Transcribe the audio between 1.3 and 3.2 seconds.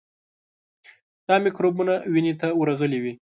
میکروبونه وینې ته ورغلي وي.